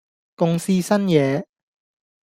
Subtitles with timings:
[0.35, 1.45] 共試新嘢